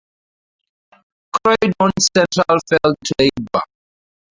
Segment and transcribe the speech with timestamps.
[1.31, 3.63] Croydon Central fell to Labour.